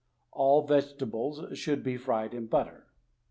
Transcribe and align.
(All 0.33 0.63
the 0.63 0.77
vegetables 0.81 1.55
should 1.59 1.83
be 1.83 1.95
fried 1.95 2.33
in 2.33 2.47
butter). 2.47 2.87